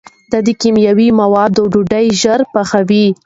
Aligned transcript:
دا 0.31 0.39
کیمیاوي 0.61 1.07
مواد 1.19 1.51
ډوډۍ 1.73 2.05
ژر 2.21 2.39
پخوي. 2.53 3.05